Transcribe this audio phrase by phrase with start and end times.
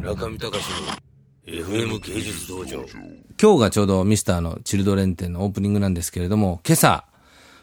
[0.00, 0.64] 中見隆
[1.46, 2.84] の FM 芸術道場。
[3.40, 7.04] 今日がちょうどミスターのチルドレン店のオープニングなんですけれども、今朝、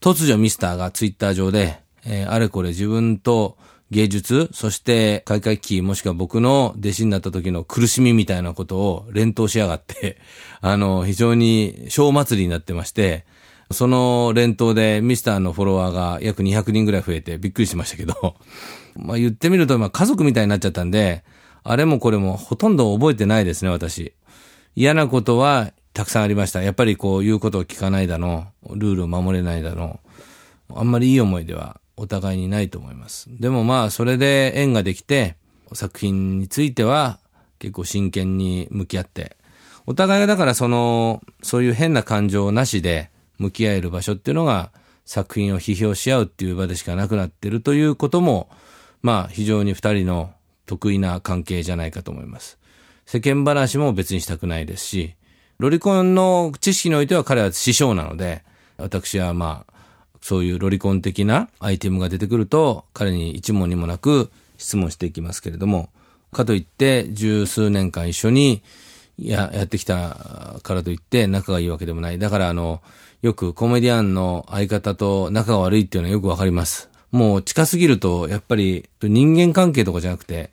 [0.00, 3.56] 突如ミスターがツイッター上で、えーあれこれ自分と
[3.90, 10.18] 芸術、そして開会期、もしくは僕の弟子になった時の苦しみみたいなことを連投しやがって、
[10.60, 13.24] あの、非常に小祭りになってまして、
[13.70, 18.36] その連投でミスターのフォロワーが約200人ぐらい増えてびっくりしましたけど、
[18.96, 21.24] まあ言ってみると、まあ家族みたいになっちゃったんで、
[21.68, 24.14] あれもこれもほとんど覚えてないですね、私。
[24.74, 26.62] 嫌なことはたくさんありました。
[26.62, 30.00] やっぱりこう言うことを聞かないだの、ルールを守れないだの、
[30.74, 33.28] あんまりいい思い出はお互いにないと思います。
[33.38, 35.36] でもまあそれで縁ができて、
[35.74, 37.20] 作品については
[37.58, 39.36] 結構真剣に向き合って、
[39.84, 44.72] お互いがだからその、そういう変な感情なしで向き合える場所っていうのが
[45.04, 48.48] 作品を批評し合うっていう場でしかなくなってるということも、
[49.02, 50.30] まあ非常に二人の
[50.68, 52.58] 得意な関係じゃないかと思います。
[53.06, 55.14] 世間話も別にしたくないですし、
[55.58, 58.44] ロリコンの知識においては彼は師匠なので、
[58.76, 59.72] 私はまあ、
[60.20, 65.88] そういうロリコン的なアイテムが出てくると、彼に一問にもなく質問していきますけれども、
[66.32, 68.62] かといって十数年間一緒に
[69.18, 72.18] ややってきたからといって仲がいいわけでもない。
[72.18, 72.82] だからあの、
[73.22, 76.87] よくコメディアンの相方と仲が悪いっていうのはよくわかります。
[77.10, 80.50] もう近すぎると、やっぱり人間関係とかじゃなくて、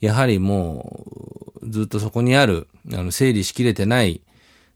[0.00, 1.06] やはりも
[1.62, 4.20] う、ずっとそこにある、あの、整理しきれてない、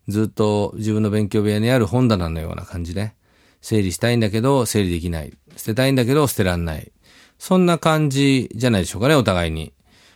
[0.08, 3.12] ずっと自分の勉強部屋にある本棚のような感じで、
[3.60, 5.36] 整理したいんだけど、整理できない。
[5.56, 6.92] 捨てたいんだけど、捨てらんない。
[7.38, 9.72] そんな感じじゃないでしょうかね、お互いに。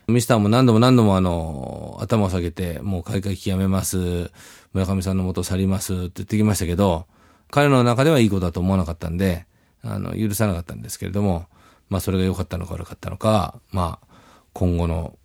[0.06, 4.31] ミスターも何度も何度もあの、頭を下げて、もう開会期やめます。
[4.72, 7.06] 村上さんの元去りますって言ってきましたけど、
[7.50, 9.47] 彼の中ではいいことだと思わなかったんで、
[9.83, 11.47] あの、許さなかったんですけれども、
[11.89, 14.06] まあそれが良かったのか悪かったのか、まあ、
[14.53, 15.17] 今後の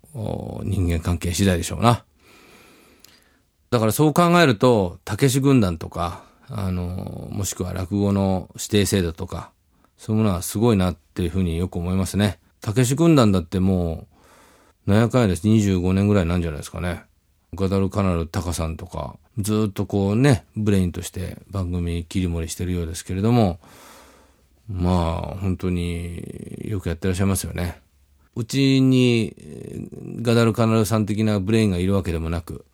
[0.63, 2.05] 人間関係次第でしょうな。
[3.69, 9.51] だからそう考えると、たけし軍団とか、あの、もしくは落語の指定制度とか、
[9.97, 12.39] そういうものはすごいなっていうふうによく思いますね。
[12.61, 14.07] たけし軍団だっても
[14.87, 15.47] う、なんやかんやです。
[15.47, 17.03] 25年ぐらいなんじゃないですかね。
[17.55, 23.59] ガダルカナルタカさんとか、ずっとこうね、ブレインとして番組切り盛りしてるようですけれども、
[24.69, 27.79] まあ、本当によくやってらっしゃいますよね。
[28.35, 32.65] うちにえーガダルカナルさん的なブレインがいるわけでもなく、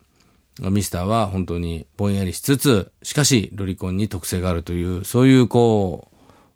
[0.60, 6.08] ミスターは本当にぼんやりしつつ、しかしロリコンに特性があるという、そういうこ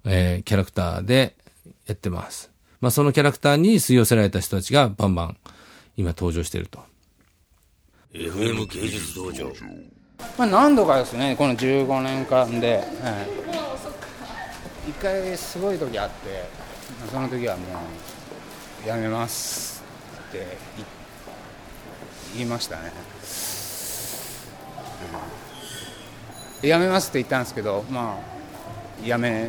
[0.04, 1.34] う、えーキャラクターで
[1.86, 2.50] やってます。
[2.80, 5.36] まあそのキャラクターに吸い寄せられた人たちがバンバン
[5.96, 6.80] 今登場していると。
[8.12, 9.52] FM 芸術道場
[10.38, 13.55] まあ、何度かですね、この15年間で、ええ
[14.88, 16.48] 一回すごい時あって、
[17.10, 17.62] その時はも
[18.84, 19.82] う、やめます
[20.28, 20.56] って
[22.36, 22.92] 言いましたね、
[26.62, 28.18] うんやめますって言ったんですけど、ま
[29.04, 29.48] あ、やめ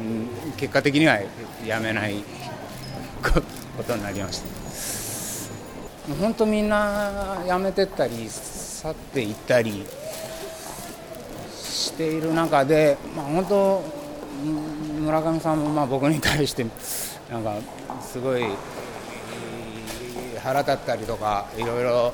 [0.58, 1.20] 結果的には
[1.66, 2.16] やめない
[3.24, 4.48] ことになりました。
[6.22, 9.86] 本当みんな辞めてったり去っていったり
[11.54, 13.97] している中で、まあ、本当
[14.38, 16.66] 村上さんもまあ僕に対して
[17.32, 17.56] なんか
[18.02, 18.44] すごい
[20.44, 22.14] 腹立ったりとかいろいろ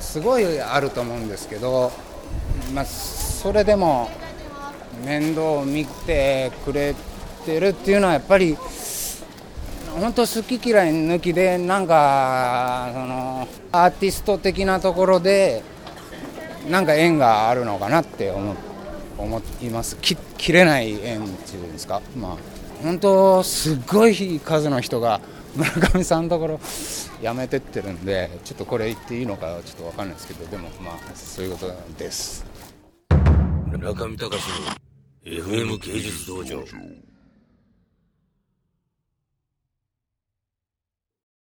[0.00, 1.92] すごいあると思うんですけど、
[2.74, 4.10] まあ、それでも
[5.04, 6.94] 面倒を見てくれ
[7.46, 8.56] てるっていうのはやっぱり
[9.98, 15.62] 本当好き嫌い抜きでなんかそのアーティスト的なところで
[16.68, 18.70] なんか縁があるのかなって思って。
[19.20, 19.96] 思います。
[19.96, 22.00] き切れない縁っていうんですか？
[22.16, 22.36] まあ
[22.82, 25.20] 本当すごい数の人が
[25.54, 26.60] 村上さんのところ
[27.20, 32.44] やめてってるんでちょっとこれ言っていいのかちょっと分かんないですけどでもまあそういうことです。
[33.66, 34.36] 村上隆の
[35.24, 36.64] FM 芸術道場。